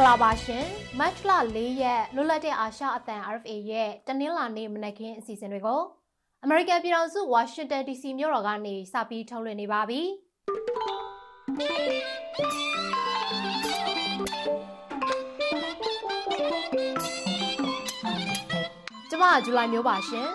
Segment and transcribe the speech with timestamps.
[0.00, 0.66] င်္ဂလာပါရှင်
[0.98, 5.80] မတ်လ၄ရက်လွတ်လပ်တဲ့အာရှအသံ RFA ရဲ့တနင်္လာနေ့မနက်ခင်းအစီအစဉ်တွေကို
[6.44, 10.00] အမေရိကန်ပြည်ထောင်စုဝါရှင်တန် DC မြို့တော်ကနေစပြီးထုတ်လွှင့်နေပါပြီ
[19.10, 20.28] ကျမဇူလိုင်မျိုးပါရှင်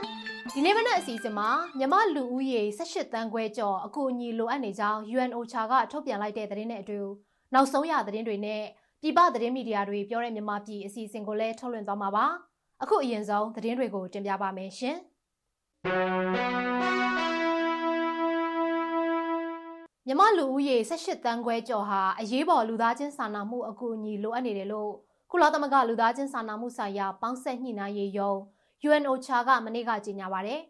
[0.54, 7.00] ဒီနေ့မနက်အစီအစဉ်မှာမြမလူဦးရေ18တန်းခွဲကျော်အကူအညီလိုအပ်နေကြောင်း UNOCHA ကထုတ်ပြန်လိုက်တဲ့သတင်းနဲ့အတူ
[7.54, 8.64] နောက်ဆုံးရသတင်းတွေနဲ့
[9.02, 12.26] ပြည်ပသတင်းမီဒီယာတွေပြောတဲ့မြန်မာပြည်အစီအစဉ်ကိုလည်းထုတ်လွှင့်သွားမှာပါ
[12.84, 14.98] အခုအရင်ဆုံးသတင်းတွေကိုတင်ပြပါမယ်ရှင်
[20.08, 24.92] မြမလူဦးရေ18တန်းခွဲကျော်ဟာအရေးပေါ်လူသားချင်းစာနာမှုအကူအညီလိုအပ်နေတယ်လို့
[25.32, 28.34] ကုလသမဂ္ဂလူသားချင်းစာနာမှုဆိုင်ရာပေါင်းဆက်ညှိနှိုင်းရေးယုံ
[28.88, 30.62] UNOCHA ကမနေ့ကကြေညာပါတယ်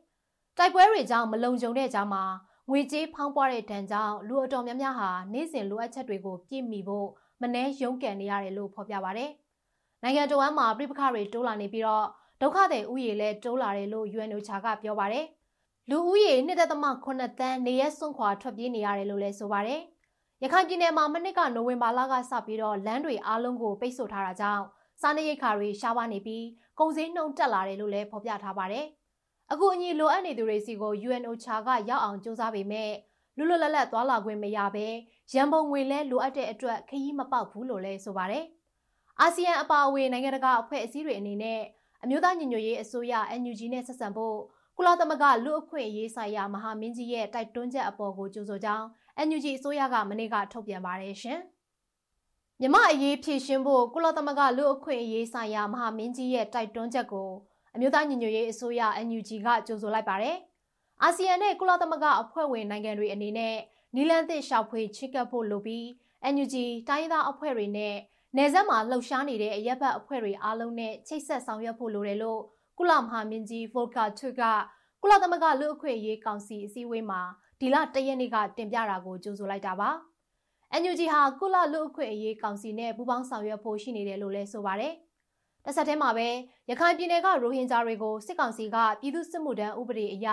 [0.58, 2.24] တိုက်ပွဲတွေကြောင့်မလုံခြုံတဲ့ကြားမှာ
[2.70, 7.10] ငွေကြေးဖောင်းပွားတဲ့ဒဏ်ကြောင့်လူအတော်များများဟာနေ့စဉ်လိုအပ်ချက်တွေကိုပြည့်မီဖို့
[7.42, 9.26] မနှဲရုန်းကန်နေရတယ်လို့ဖော်ပြပါဗျ။
[10.04, 12.06] နိုင်ငံတော်ဝန်မှာပြိပခတွေတိုးလာနေပြီးတော့
[12.42, 15.26] ဒုက္ခသည်ဥယေလည်းတိုးလာတယ်လို့ UNOCHA ကပြောပါတယ်။
[15.90, 19.82] လူဦးရေ1.8တန်းနေရဲစွန့်ခွာထွက်ပြေးနေရတယ်လို့လည်းဆိုပါတယ်။
[20.44, 24.64] ရခိုင်ပြည်နယ်မှာမနစ်ကနိုဝင်ဘာလကစပြီးတော့လမ်းတွေအားလုံးကိုပိတ်ဆို့ထားတာကြောင့်
[25.02, 26.46] စားနပ်ရိက္ခာတွေရှားပါနေပြီး
[26.80, 28.86] ကုန်စည်နှုန်းတက်လာတယ်လို့လည်းဖော်ပြထားပါတယ်။
[29.52, 32.92] အခုအညီလိုအပ်နေသူတွေစီကို UNOCHA ကရောက်အောင်စူးစမ်းပေမဲ့
[33.38, 34.88] လွတ်လွတ်လပ်လပ်သွားလာခွင့်မရဘဲ
[35.34, 38.46] ရန်ပုံငွေလဲလိုအပ်တဲ့အတွက်ခရီးမပေါက်ဘူးလို့လဲဆိုပါတယ်။
[39.22, 41.62] အာဆီယံအပါအဝင်နိုင်ငံတကာအဖွဲ့အစည်းတွေအနေနဲ့
[42.04, 44.38] အမျိုးသားညီညွတ်ရေးအစိုးရ NUG နဲ့ဆက်ဆံဖို့
[44.78, 48.86] ကုလသမဂ္ဂလူ့အခွင့်အရေးဆိုင်ရာမဟာမင်းကြီးရဲ့တိုက်တွန်းချက်အပေါ်ကိုကြိုဆိုကြောင်း
[49.28, 51.40] NUG အစိုးရကမနေ့ကထုတ်ပြန်ပါတယ်ရှင်။
[52.60, 57.30] မြမအရေးဖြည့်ရှင်းဖို့ကုလသမဂ္ဂလူ့အခွင့်အရေးဆိုင်ရာမဟာမင်းကြီးရဲ့တိုက်တွန်းချက်ကို
[57.76, 60.38] အမျိုးသားညီညွတ်ရေးအစိုးရ NUG ကကြိုဆိုလိုက်ပါတယ်။
[61.04, 63.56] အာဆီယံနဲ့ကုလသမဂ္ဂအဖွဲ့ဝင်နိုင်ငံတွေအနေနဲ့
[63.96, 65.86] နီလန်သစ်ရှောက်ဖွေချစ်ကပ်ဖို့လိုပြီး
[66.34, 66.56] NUG
[66.90, 67.96] တိုင်းသားအဖွဲ့တွေနဲ့
[68.36, 72.42] နယ်စပ်မှာလှုပ်ရှားနေတဲ့အရက်ဘတ်အဖွဲ့တွေအားလုံးနဲ့ချိတ်ဆက်ဆောင်ရွက်ဖို့လိုတယ်လို့
[72.78, 74.42] ကုလမဟာမင်းကြီးဗိုလ်ကာထွက
[75.02, 77.22] ကုလသမဂ္ဂလူ့အခွင့်အရေးကောင်စီအစည်းအဝေးမှာ
[77.60, 79.90] ဒီလတရက်နေ့ကတင်ပြတာကိုကြိုဆိုလိုက်တာပါ။
[80.82, 84.94] NUG ဟာကုလလူ့အခွင့်အရေးကောင်စီနဲ့ပူးပေါင်းဆောင်ရွက်ဖို့ရှိနေတယ်လို့လည်းဆိုပါတယ်။
[85.66, 86.28] တစ်ဆက်တည်းမှာပဲ
[86.70, 90.28] ရခိုင်ပြည်နယ်ကရိုဟင်ဂျာတွေကိုစစ်ကောင်စီကပြည်သူ့စစ်မှုထမ်းဥပဒေအရ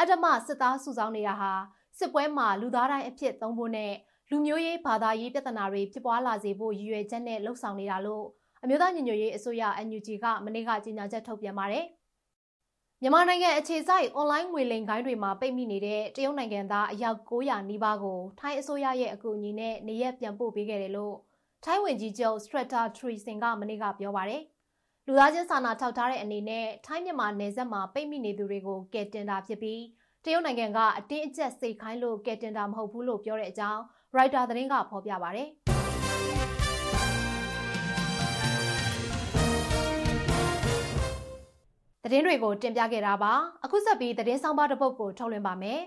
[0.00, 1.52] အဓမ္မစစ်သားစုဆောင်းနေတာဟာ
[1.98, 3.92] စစ်ပွဲမှာလူသားတိုင်းအဖြစ်သုံးဖို့နဲ့
[4.30, 8.24] လူမျိုးရေးဘာသာရေးပြဿနာတွေဖြစ်ပွားလာစေဖို့ရည်ရွယ်ချက်နဲ့လှုံ့ဆော်နေတာလို့
[8.62, 11.84] အမျိုးသားညီညွတ်ရေးအစိုးရ NUG ကမနေ့ကကြေညာချက်ထုတ်ပြန်ပါတယ်။
[13.02, 21.16] မြန်မာနိုင်ငံအခြေစိုက်အွန်လိုင်းငွေလိမ်ဂိုင်းတွေမှာပိတ်မိနေတဲ့တရုတ်နိုင်ငံသားအယောက်900နီးပါးကိုထိုင်းအစိုးရရဲ့အကူအညီနဲ့နေရက်ပြန်ပို့ပေးခဲ့တယ်လို့
[21.64, 24.42] ထိုင်းဝန်ကြီးချုပ် Stratta Threesin ကမနေ့ကပြောပါတယ်။
[25.06, 29.80] လူသားချင်းစာနာထောက်ထားတဲ့အနေနဲ့ထိုင်းမြန်မာနယ်စပ်မှာပိတ်မိနေသူတွေကိုကယ်တင်တာဖြစ်ပြီး
[30.28, 33.82] တရုတ်နိုင်ငံကအတင်းအကျပ်စိတ်ခိုင်းလို့ကယ်တင်တာမဟုတ်ဘူးလို့ပြောတဲ့အကြောင်း
[34.14, 35.42] ရိုက်တာသတင်းကဖော်ပြပါဗျ။
[42.04, 43.32] သတင်းတွေကိုတင်ပြခဲ့တာပါ
[43.64, 45.80] အခုဆက်ပြီးသတင်းဆောင်ပါတစ်ပုဒ်ကိုထုတ်လွှင့်ပါမယ်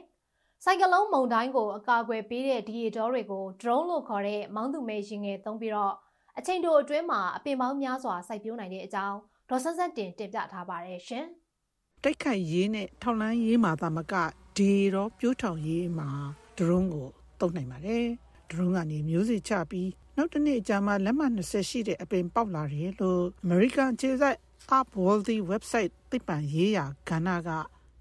[0.64, 5.94] စိုက်ကလုံးမုံတိုင်းကိုအကာအကွယ်ပေးတဲ့ဒီရီတော်တွေကို drone လို့ခေါ်တဲ့မောင်းသူမဲရင်ငယ်သုံးပြီးတော့
[6.38, 9.18] အချိန်တိုအတွင်းမှာအပင်ပေါင်းများစွာစိုက်ပျိုးနိုင်တဲ့အကြောင်း
[9.50, 11.28] ဒေါ်ဆန်းဆန်းတင်တင်ပြထားပါတယ်ရှင်။
[12.04, 14.14] တိုက်ခိုက်ရေးနဲ့ထောက်လန်းရေးမှာသာမက
[14.58, 16.10] ဒီရောပြိုးထောင်ရေးမှာ
[16.58, 18.06] ဒရုန်းကိုတုံးနိုင်ပါတယ်
[18.50, 24.38] ဒရုန်းကနေမျိုးစေ့ချပြီးနောက်တစ်နေ့အကြာမှာလက်မှတ်20ရှိတဲ့အပင်ပေါက်လာတယ်လို့ American ခြေစိုက်
[24.78, 27.52] Upworthy website သိပ္ပံရေးရာကဏ္ဍက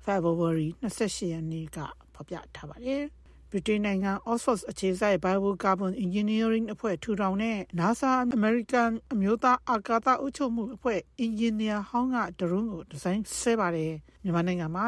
[0.05, 1.78] February 28ရက်နေ့က
[2.15, 3.03] ဖော်ပြထားပါတယ်။
[3.52, 13.94] ဗြိတိန်နိုင်ငံ Oxford အခြေစိုက် Biocarbon Engineering အဖွဲ့ထူထောင်တဲ့ NASA American အမျိုးသားအာကာသအုပ်ချုပ်မှုအဖွဲ့အင်ဂျင်နီယာဟောင်းကဒရုန်းကိုဒီဇိုင်းဆွဲပါတယ်
[14.24, 14.84] မြန်မာနိုင်ငံမှာ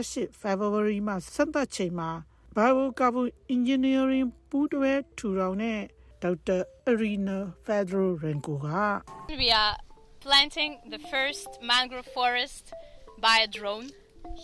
[0.00, 2.10] 2018 February မှာစံပတ်ချိန်မှာ
[2.56, 5.80] Biocarbon Engineering ပူးတွဲထူထောင်တဲ့
[6.22, 6.58] ဒေါက်တာ
[6.90, 8.68] Arena Fedro Renko က
[9.42, 9.76] We are
[10.24, 12.64] planting the first mangrove forest
[13.26, 13.86] by a drone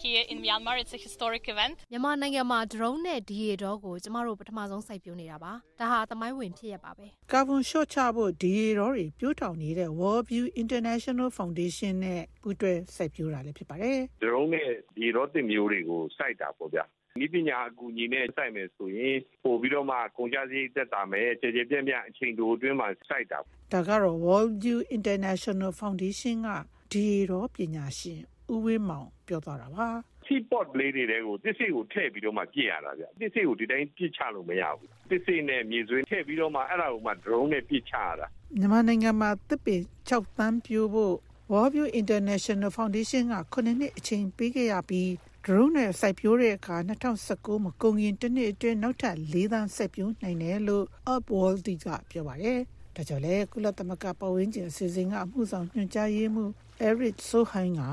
[0.01, 10.25] here in Myanmar it's a historic event မြန်မာနိုင်ငံမှာ drone နဲ့ DA တော့ကိုကျမတို့ပထမဆုံးစိုက်ပျိုးနေတာပါဒါဟာသမိုင်းဝင်ဖြစ်ရပါပဲကာဗွန်ရှော့ချဖို့ DA တော့တွေပြိုးထောင်နေတဲ့ World
[10.31, 16.85] View International Foundation နဲ့ပူးတွဲစိုက်ပျိုးတာလည်းဖြစ်ပါတယ် drone နဲ့ DA တော့တင်မျိုးတွေကိုစိုက်တာပေါ့ဗျာ
[17.23, 23.39] ဤပညာအကူအညီနဲ့စိုက်မယ်ဆိုရင်ပို့ပြီးတော့မှကုန်ကြစည်သက်သာမယ်ခြေခြေပြန့်ပြန့်အချိန်တိုအတွင်းမှာစိုက်တာ
[23.73, 26.49] ဒါကတော့ World View International Foundation က
[26.91, 28.21] ဒီရောပညာရှင်
[28.53, 29.87] ဦးဝင်းမောင်ပြောသွားတာပါ
[30.25, 41.15] teapot လေးတွေတဲကိုတစ်စိတ်ကိုထည့်ပြီးတော့မှပြစ်ရတာဗျတစ်စိတ်ကိုဒီတိုင်းပြစ်ချလို့မရဘူးတစ်စိတ်နဲ့မြေဆွေးထည့်ပြီးတော့မှအဲ့ဒါကိုမှ drone နဲ့ပြစ်ချရတာမြန်မာနိုင်ငံမှာတစ်ပင်6တန်းပြိုးဖို့
[41.51, 45.09] World View International Foundation က9နှစ်အချိန်ပေးခဲ့ရပြီး
[45.45, 46.75] drone နဲ့စိုက်ပျိုးတဲ့အခါ
[47.19, 52.59] 2019မှာကုန်ရင်တစ်နှစ်အတွင်းနောက်ထပ်၄သန်းစိုက်ပျိုးနိုင်တယ်လို့ Upworld ကပြောပါတယ်။
[52.95, 56.51] ဒဒါကြောင့်လေကုလသမဂ္ဂပဝင်းကျင်အစီအစဉ်ကအမှုဆောင်ညွှန်ကြားရေးမှူး
[56.89, 57.83] Eric Sohain က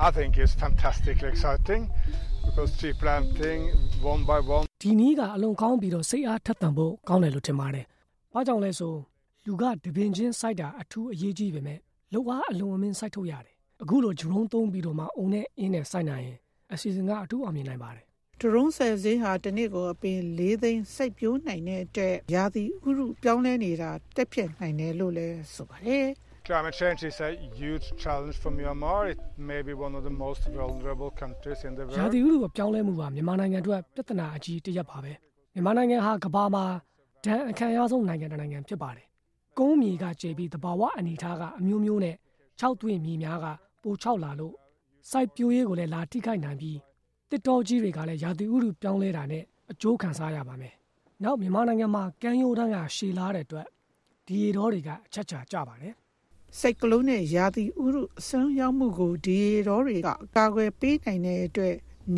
[0.00, 1.90] I think it's fantastically exciting
[2.44, 3.60] because tree planting
[4.00, 7.84] one by one ဒီနည်းကအလွန်ကောင်းပြီးတော့စိတ်အားထက်သန်ဖို့ကောင်းတယ်လို့ထင်ပါတယ်။
[8.32, 8.94] ဘာကြောင့်လဲဆို
[9.46, 11.78] လူကတပင်ချင်းစိုက်တာအထူးအရေးကြီးပေမဲ့
[12.12, 16.38] လောက်အားအလွန်အမင်းစိုက်ထုတ်ရတယ်။အခုလို drone သုံးပြီးတော့မှအုံနဲ့အင်းနဲ့စိုက်နိုင်ရင်
[16.72, 18.04] အစီအစဉ်ကအထူးအောင်မြင်နိုင်ပါတယ်
[18.40, 26.06] ဒရုန်းဆယ်စင်းဟာတနေ့ကိုအပင်၄သိန်းစိုက်ပျိုးနိုင်တဲ့အတွက်ရာသီဥတုပြောင်းလဲနေတာတက်ပြက်နိုင်တယ်လို့လည်းဆိုပါတယ်
[26.48, 29.10] Climate change is a huge challenge for Myanmar.
[29.10, 32.12] It may be one of the most vulnerable countries in the ။ရာ world.
[32.14, 35.12] သီဥတုအပြောင်းလဲမှုကမြန်မာနိုင်ငံအတွက်ပြဿနာအကြီးတစ်ရပ်ပါပဲ။
[35.54, 36.64] မြန်မာနိုင်ငံဟာကမ္ဘာမှာ
[37.24, 39.06] ဒဏ်အခမ်းအရဆုံးနိုင်ငံတစ်နိုင်ငံဖြစ်ပါတယ်။
[39.58, 42.14] ကုန်းမြေကကျေပြီးတဘာဝအနေထားကအမျိုးမျိုးနဲ့
[42.60, 43.46] ၆တွင်းမြေများက
[43.82, 44.54] ပို၆လာလို့
[45.10, 46.78] စိုက်ပျိုးရေးကိုလည်းလာထိခိုက်နိုင်ပြီး
[47.30, 50.74] တစ်တော်ကြီးတွေကလည်းရာသီဥတုပြောင်းလဲတာနဲ့အကျိုးခံစားရပါမယ်။
[51.24, 53.66] နောက်မြန်မာနိုင်ငံမှာကမ်းရိုးတန်းကရှည်လာတဲ့အတွက်
[54.26, 55.94] ဒီရေတော်တွေကအချက်ချာကြပါတယ်။
[56.56, 61.74] စိတ်ကလုံးနဲ့ရာသီဥတုအစွမ်းရောက်မှုကိုဒီရောတွေကအကာအကွယ်ပေးနိုင်တဲ့အတွက်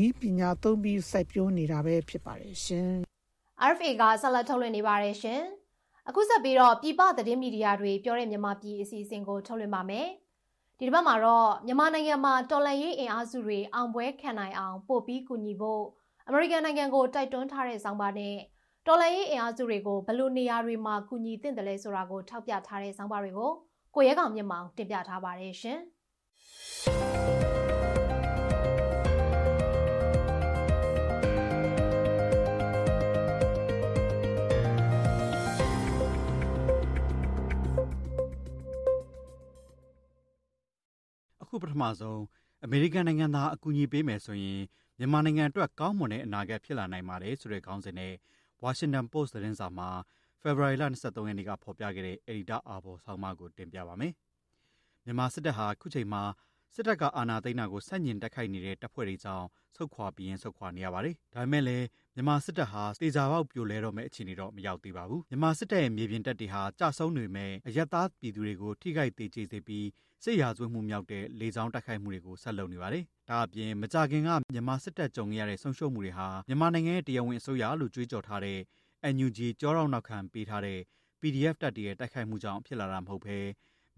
[0.06, 2.90] ဤပညာသုံးပြီးစိုက်ပျိုးနေတာပဲဖြစ်ပါတယ်ရှင်
[3.70, 5.42] RFA ကဆက်လက်ထုတ်လွှင့်နေပါတယ်ရှင်။
[6.08, 10.06] အခုဆက်ပြီးတော့ပြည်ပသတင်းမီဒီယာတွေပြောတဲ့မြန်မာပြည်အစီအစဉ်ကိုထုတ်လွှင့်ပါမယ်။
[10.78, 15.84] ဒီတစ်ပတ်မှာတော့မြန်မာနိုင်ငံမှာတော်လှန်ရေးအင်အားစုတွေအောင်ပွဲခံနိုင်အောင်ပို့ပြီးကူညီဖို့
[16.26, 18.36] အမေရိကန်နိုင်ငံကိုတိုက်တွန်းထားတဲ့ဆောင်းပါးနဲ့
[18.86, 23.52] တော်လှန်ရေးအင်အားစုတွေကိုဘယ်လိုနေရာတွေမှာကူညီသင့်တယ်လဲဆိုတာကိုထောက်ပြထားတဲ့ဆောင်းပါးတွေကို
[23.94, 25.81] ကိုရဲကောင်မြင့်မောင်တင်ပြထားပါတယ်ရှင်။
[41.42, 42.20] အခုပထမဆုံး
[42.64, 44.60] အမေရိကန်နိုင်ငံသားအကူအညီပေးမယ်ဆိုရင်
[44.98, 48.12] မြန်မာနိုင်ငံအတွက်ကောင်းမွန်တဲ့အနာဂတ်ဖြစ်လာနိုင်ပါတယ်ဆိုတဲ့ခေါင်းစဉ်နဲ့
[48.64, 49.90] Washington Post သတင်းစာမှာ
[50.42, 54.12] February လ23ရက်နေ့ကဖော်ပြခဲ့တဲ့ Editor Arbor ဆောင်းပါးကိုတင်ပြပါမယ်။
[55.04, 56.22] မြန်မာစစ်တပ်ဟာခုချိန်မှာ
[56.75, 59.46] စစ်တပ်ကအာဏာသိမ်းတာကိုဆန့်ကျင်တိုက်ခိုက်နေတဲ့တပ်ဖွဲ့တွေကြောင့်
[59.76, 69.87] ဆုတ်ခွာပြီးရင်ဆုတ်ခွာနေရပါတယ်။ဒါပေမဲ့လည်းမြန်မာစစ်တပ်ဟာတေချာပေါက်ပြိုလဲတော့မဲ့အခြေအနေတော့မရောက်သေးပါဘူး။မြန်မာစစ်တပ်ရဲ့မြေပြင်တပ်တွေဟာကြဆုံးနေမဲ့အရက်သားပြည်သူတွေကိုထိခိုက်သေးကျေစေပြီး
[70.25, 78.58] စစ်ရာဇဝတ်မှုမြောက်တဲ့လေကြောင်းတိုက်ခိုက်မှုတွေကိုဆက်လုပ်နေပါတယ်။ဒါအပြင်မကြခင်ကမြန်မာစစ်တပ်ကြုံရတဲ့ဆုံးရှုံးမှုတွေဟာမြန်မာနိုင်ငံရဲ့တရားဝင်အစိုးရလို့ကြွေးကြော်ထားတဲ့
[79.14, 80.79] NUG ကြောရောက်နောက်ခံပေးထားတဲ့
[81.20, 83.38] PDF တပ်တွေရဲ့တိုက်ခိုက်မှုကြောင့်ဖြစ်လာတာမဟုတ်ဘဲ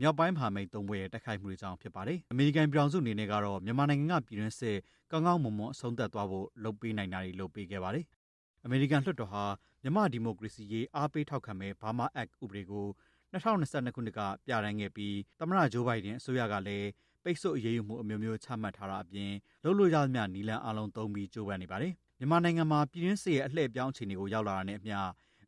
[0.00, 4.76] မြောက်ပိုင်းမဟာမိတ်သုံးဘွဲ့ရဲ့တိုက်ခိုက်မှုတွေကြောင့်ဖြစ်ပါတယ်။အမေရိကန်ပြည်ထောင်စုအနေနဲ့ကတော့မြန်မာနိုင်ငံကပြည်တွင်းစစ်
[5.10, 8.04] ကောင်းကောင်းမွန်မွန်အဆုံးသတ်သွားဖို့လုပ်ပေးနိုင်တာတွေလုပ်ပေးခဲ့ပါတယ်။
[8.64, 9.44] အမေရိကန်လွှတ်တော်ဟာ
[9.82, 12.86] မြန်မာဒီမိုကရေစီရေးအားပေးထောက်ခံမဲ့ Burma Act ဥပဒေကို
[13.32, 16.88] 2022ခုနှစ်ကပြဋ္ဌာန်းခဲ့ပြီးသမ္မတဂျိုးဘိုင်ဒန်အစိုးရကလည်း
[17.24, 19.30] ပိတ်ဆို့အရေးယူမှုအမျိုးမျိုးချမှတ်ထားတာအပြင်
[19.62, 24.96] လှုပ်လို့ရသမျှနီလန်အလုံးသုံးပြီးကြိုးပမ်းနေပါတယ်။ မြန်မာနိုင်ငံမှာပြည်တွင်းစစ်ရဲ့အလှည့်အပြောင်းအခြေအနေကိုရောက်လာတာနဲ့အမျှ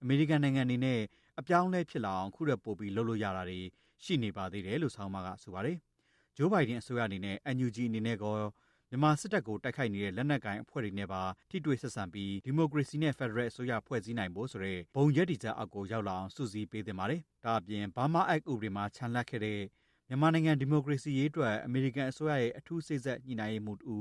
[0.03, 1.01] အမေရိကန်နိုင်ငံအနေနဲ့
[1.41, 3.61] အပြောင်းအလဲဖြစ်လာအောင်ခုရက်ပို့ပြီးလှုပ်လို့ရတာတွေ
[4.05, 5.77] ရှိနေပါသေးတယ်လို့ဆောင်းပါကဆိုပါတယ်။
[6.37, 8.35] ဂျိုးဘိုင်ဒန်အစိုးရအနေနဲ့ NUG အနေနဲ့ကော
[8.91, 19.61] မြန်မာစစ်တပ်ကိုတိုက်ခိုက်နေတဲ့လက်နက်ကိုင်အဖွဲ့တွေနဲ့ပါထိတွေ့ဆက်ဆံပြီးဒီမိုကရေစီနဲ့ဖက်ဒရယ်အစိုးရဖွဲ့စည်းနိုင်ဖို့ဆိုတဲ့ဘုံရက်တီချက်အောက်ကိုရောက်လာအောင်စုစည်းပေးသင့်ပါတယ်။ဒါအပြင် Burma Act ဥပဒေမှာခြံလှပ်ခဲ့တဲ့
[20.09, 23.97] မြန်မာနိုင်ငံဒီမိုကရေစီရေးအတွက်အမေရိကန်အစိုးရရဲ့အထူးစိတ်ဆက်ညှိနှိုင်းရေးမှူးတူ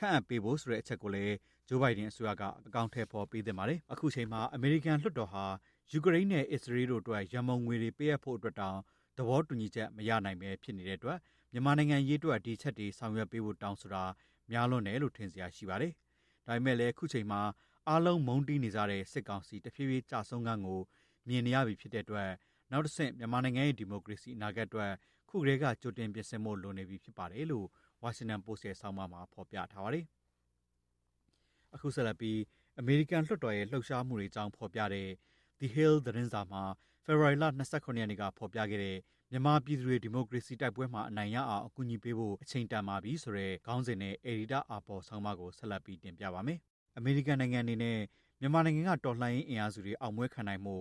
[0.00, 1.34] ခန့်အပ်ပေးဖို့ဆိုတဲ့အချက်ကိုလည်း
[1.68, 5.44] ဂျိုးဘိုင်ဒန်အစိုးရကအကောင့်ထဲပေါ်ပေးသင့်ပါတယ်။အခုချိန်မှာအမေရိကန်လွှတ်တော်ဟာ
[5.92, 8.78] ယူကရိန်းနဲ့အစ္စရေးတို့အတွက်ရန်မုံငွေတွေပေးအပ်ဖို့အတွက်တောင်
[9.18, 11.18] သဘောတူညီချက်မရနိုင်ပဲဖြစ်နေတဲ့အတွက်
[11.52, 14.04] မြန်မာနိုင်ငံရေးအတွက်ဒီချက်တွေဆောင်ရွက်ပေးဖို့တောင်းဆိုတာ
[14.50, 15.92] များလွန်းတယ်လို့ထင်စရာရှိပါတယ်။
[16.46, 17.40] ဒါပေမဲ့လည်းခုချိန်မှာ
[17.88, 20.80] အားလုံးမုန်းတီးနေကြတဲ့စစ်ကောင်စီတဖြည်းဖြည်းကြဆုံးကန်းကို
[21.28, 22.30] မြင်နေရပြီဖြစ်တဲ့အတွက်
[22.72, 24.92] နောက်တစ်ဆင့်မြန်မာနိုင်ငံရဲ့ဒီမိုကရေစီအနာဂတ်အတွက်
[25.28, 27.66] ခုကလေးကကြိုတင်ပြင်ဆင်ဖို့လိုနေပြီဖြစ်ပါတယ်လို့
[28.02, 30.04] Washington Post ရဲ့ဆောင်းပါးမှာဖော်ပြထားပါတယ်။
[31.74, 32.38] အခုဆက်လက်ပြီး
[32.80, 35.08] အမေရိကန်လွှတ်တော်ရဲ့လှုပ်ရှားမှုတွေအကြောင်းဖော်ပြတဲ့
[35.58, 36.62] The Hill သတင်းစာမှာ
[37.04, 38.96] ဖေဖော်ဝါရီလ29ရက်နေ့ကဖော်ပြခဲ့တဲ့
[39.30, 46.58] မြန်မာပြည်သူတွေဒီမိုကရေစီတိုက်ပွဲမှာအနိုင်ရအောင်အကူအညီပေးဖို့အချိန်တန်ပါပြီဆိုတဲ့ခေါင်းစဉ်နဲ့အေဒီတာအာပေါ်ဆောင်းပါးကိုဆက်လက်ပြီးတင်ပြပါမယ်။
[46.96, 47.98] အမေရိကန်နိုင်ငံအနေနဲ့
[48.40, 50.76] မြန်မာနိုင်ငံကတော်လှန်ရေးအင်အားစုတွေအောင်ပွဲခံနိုင်မှု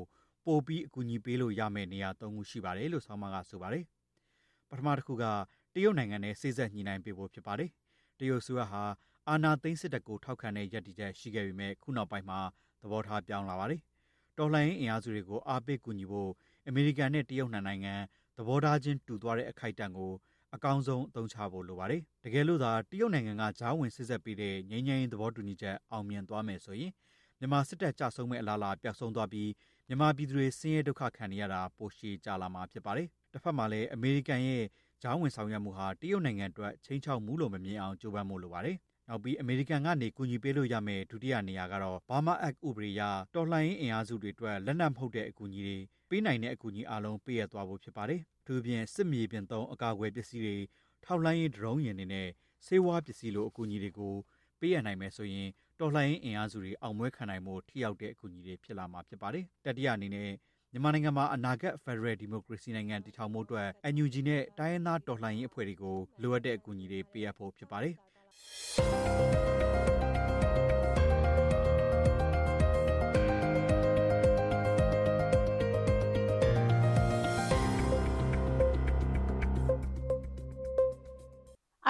[0.45, 3.83] ပိုပြီးအကူအညီပေးလို့ရမယ့်နေရာ၃ခုရှိပါတယ်လို့ဆောင်းပါးကဆိုပါတယ်။
[4.69, 5.25] ပထမတစ်ခုက
[5.73, 7.69] တရုတ်နိုင်ငံနဲ့စိစက်ညှိနှိုင်းပေးဖို့ဖြစ်ပါတယ်။
[8.19, 8.83] တရုတ်ဆိုရဟာ
[9.27, 12.39] အာနာသိန်းစစ်တပ်ကိုထောက်ခံတဲ့ရည်တည်ချက်ရှိခဲ့ပေမဲ့ခုနောက်ပိုင်းမှာ
[12.81, 13.81] သဘောထားပြောင်းလာပါတယ်။
[14.37, 16.31] တော်လှန်ရေးအင်အားစုတွေကိုအားပေးကူညီဖို့
[16.67, 17.93] အမေရိကန်နဲ့တရုတ်နိုင်ငံ
[18.37, 20.11] သဘောထားချင်းတူသွားတဲ့အခိုက်အတန့်ကို
[20.55, 26.91] အကောင်းဆုံးအသုံးချဖို့လိုပါတယ်။တကယ်လို့သာတရုတ်နိုင်ငံကဂျားဝင်စစ်ဆက်ပေးတဲ့ငြိမ်းချမ်းရေးသဘောတူညီချက်အောင်မြင်သွားမယ်ဆိုရင်
[27.39, 29.49] မြန်မာစစ်တပ်ကြဆုံးမဲ့အလားအလာပျောက်ဆုံးသွားပြီး
[29.87, 34.63] မြန်မာပြည်သူတွေဆင်းရဲဒုက္ခခံနေရတာပိုရှည်ကြလာမှာဖြစ်ပါတယ်။တစ်ဖက်မှာလည်းအမေရိကန်ရဲ့
[35.03, 38.77] ဂျားဝင်ဆောင်ရွက်မှုဟာတရုတ်နိုင်ငံအတွက်ချင်းချောက်မှုလို့မမြင်အောင်ကြိုးပမ်းမှုလိုပါတယ်။
[39.07, 43.01] နောက်ပြီးအမေရိကန်ကနေကူညီပေးလို့ရမယ့်ဒုတိယနေရာကတော့ Burma Act ဥပဒေအရ
[43.35, 45.77] တော်လှန်ရေးအင်အားစုတွေအတွက်လက်နက်မဟုတ်တဲ့အကူအညီတွေ
[46.09, 50.57] ပေးနိုင်တဲ့အကူအညီအလုံးပေးရသွားဖို့ဖြစ်ပါတယ်။သူပြင်စစ်မြေပြင်သုံးအကာအကွယ်ပစ္စည်းတွေ
[51.05, 52.27] ထောက်လိုင်းရေးဒရုန်းယာဉ်တွေနဲ့
[52.65, 54.13] စေဝါပစ္စည်းလိုအကူအညီတွေကို
[54.59, 55.47] ပေးရနိုင်မယ်ဆိုရင်
[55.79, 60.29] တော်လှန်ရေးအင်အားစုတွေအောင်ပွဲခံနိုင်မှုထိရောက်တဲ့အကူအညီတွေဖြစ်လာမှာဖြစ်ပါတယ်။တတိယအနေနဲ့
[60.73, 67.95] မြန်မာနိုင်ငံမှာအနာဂတ် Federal Democracy နိုင်ငံတည်ထောင်မှုအတွက် NUG နဲ့တိုင်းရင်းသားတော်လှန်ရေးအဖွဲ့တွေကိုလိုအပ်တဲ့အကူအညီတွေပေးအပ်ဖို့ဖြစ်ပါတယ်။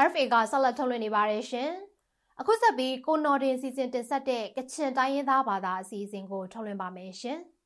[0.04, 1.72] RFA ကဆက်လက်ထုတ်လွှင့်နေပါတယ်ရှင်။
[2.40, 7.40] အခုဆက်ပြီးကိုနော်တင်စီစဉ်တင်ဆက်တဲ့ကချင်တိုင်းရင်းသားဘာသာအစီအစဉ်ကိုထုတ်လွှင့်ပါမယ်ရှင်။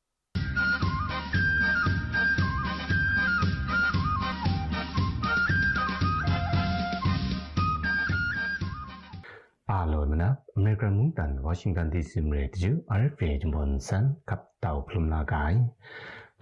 [9.78, 10.22] ఆలోచన
[10.58, 15.58] American ముంతన్ Washington DC radio RFA జంబన్సన్ కప్ తావ్ ప్లుమ్లాగాయ్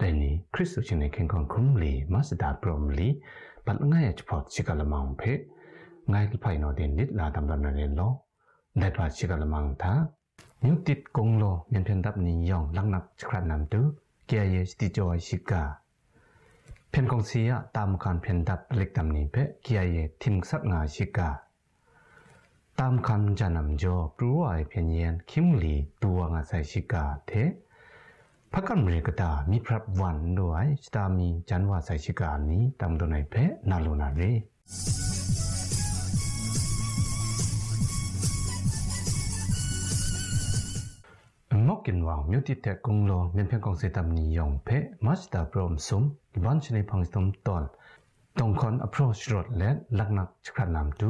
[0.01, 3.09] దైని క్రిస్తు చినే కెంకన్ కుమ్లీ మాసదా ప్రోమ్లీ
[3.67, 5.33] పల్ంగాయ చపోట్ చికలమాం పే
[6.07, 8.07] ngai ki phai no den nit la tam lam ne lo
[8.75, 9.93] dai pa chi ka lamang tha
[10.61, 13.81] nyu tit kong lo nyen phen dap ni yong lang nak chkran nam tu
[14.29, 15.63] kya ye sti joy shika
[16.91, 21.29] เพนกงเสียตามการเพนดับเล็กตำนี้เพะเกียเยทิมสักงาชิกา
[22.75, 27.43] tam kan janam jo pruwa penyen kim li tuwa nga sai shika the
[28.51, 32.97] phakam re kata mi prap wan do ai sta mi janwa sai shika ni tam
[32.97, 34.31] do nai phe na lo na re
[41.67, 44.69] มอกินว่างมิวติแตกงโลเมียนเพียงกองเซตัมนิยองเพ
[45.05, 46.03] มัสตาพรอมสม
[46.43, 47.63] บันชนิพังสมตอน
[48.39, 51.09] ตองคอนอโปรชรดและลักนักชครนามตู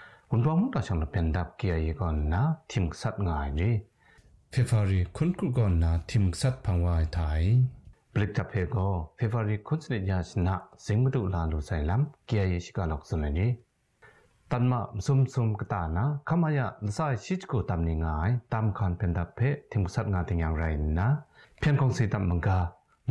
[0.31, 3.69] กองสีตับว่าตามคันเพียนดับเทปลิกตามนี้เพอุนวามุตาชังเพียนดับเกียยก่อนนะทิมสัตง่ายดี
[4.51, 7.43] เฟฟารีคุณกุก่อนนะทิมสัตพังวายไทย
[8.13, 13.47] ปลิกตับเพก็เฟฟารีคุณสนิยาชนะสิงมดุลาลุไซลัมเกียยชิกาลอกสุนัยดี
[14.51, 19.39] ตันมาซุมซุมกตานะขมายะลสายชิจกูตามนี้ง่ายตามคันเพียนดับเพ
[19.71, 20.63] ทิมสัตงานถึงอย่างไร
[20.99, 21.07] นะ
[21.59, 22.59] เพียนกองสีตับมังกา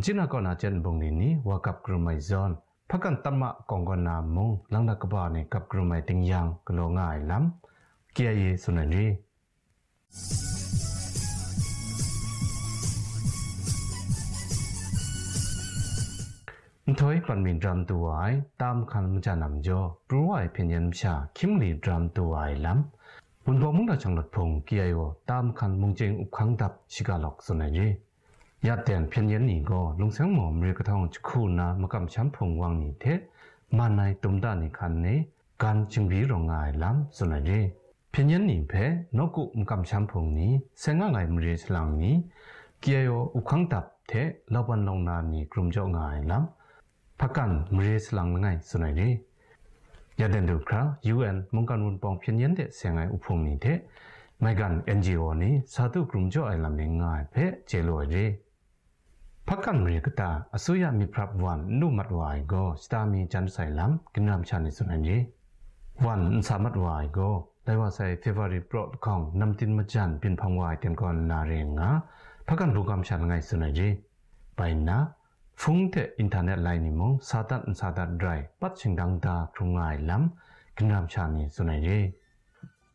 [0.04, 2.52] จินากอนาเจนบงนี่นี่วากับกรุไมซอน
[2.92, 9.04] พักกันตมะกองกนามงลังนักบานี่กับกรุ่มไมติงยังกโลง่ายลำเกียเยสุนันรี
[17.00, 18.22] ถอยปันมีดรัมตัวไอ
[18.62, 24.94] ตามคันมจานำจอปรูไอเพียงยันชาคิมลีดรัมตัวไอลำบุญบอมุงดาจังหลัดพงเกียโย
[25.30, 27.88] ตามคันมุงเจงอุคังดับชิกาลอกสุนันรี
[28.66, 33.04] ยาเตียนเพียนยันนี่ก็ลงเสียงหมอมเรียกระทองคูนะมากำช้ำผงวังนี่เท
[33.78, 35.18] มาในตมด้านในคันนี้
[35.62, 36.52] การจึงรีรองไง
[36.82, 37.50] ล้ำสนายเร
[38.10, 38.72] เพียนยันนี่เพ
[39.16, 42.14] นกุมกำช้ำผงนี้เสงไงมเรียฉลังนี้
[42.80, 44.12] เกียโยอุคังตับเท
[44.54, 45.98] ลาวันลงนานนี่กลุ่มเจ้าไง
[46.30, 49.00] ล้ำพักกันมเรียฉลังไงสนายเร
[50.20, 50.80] ยาเดนดูครา
[51.14, 53.66] UN มงการวนปองเพียนยันเดเสงไงอุพงนี่เท
[54.40, 57.36] ไม่กัน NGO นี้สาธุกลุ่มเจ้าไอ้ลำเนียงไงเพ
[57.68, 58.16] เจลอยเร
[59.52, 59.54] ย
[60.06, 65.16] กตาอสุยามีพรับวันนูมัดวายก็สตามีจันใส่ลำกินรำชาในสุนันยี
[66.06, 67.30] วันสามัดวายก็
[67.64, 71.90] ได้ว่าใส่เฟเวอริโปรดของนำตินมาจันเป็นพังวายเต็มก่อนนาเรงะ
[72.46, 73.88] พักกันรูกำชันไงสุนันยี
[74.56, 74.98] ไปนะ
[75.62, 78.28] ฟุ้งเตอินเทอร์เน็ตไลน์นิมงซาตันซาตัดไดร
[78.60, 79.80] ปัดชิงดังตาครุงไง
[80.10, 81.98] ลำกินรำชาในสุนันยี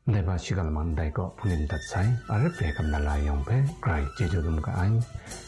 [0.06, 4.72] Devashikal Mandai ko punin tatsai are pe kam na layong pe krai jeju dum ka
[4.78, 4.92] ai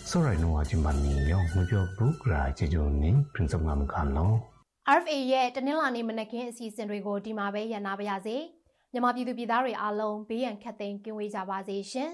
[0.09, 4.09] sorai no wajin ban ni yo mu pyo bu krai jeju ni prinsop ngam kan
[4.17, 4.25] lo
[4.97, 8.35] RFA ရဲ့တနင်္လာနေ့မနက်ခင်းအစီအစဉ်တွေကိုဒီမှာပဲရန်နာပါရစေ
[8.91, 12.11] မြန်မာပြည်သူပြည်သားတွေအားလုံးဘေးရန်ခတ်သိမ်းကင်းဝေးကြပါစေရှင်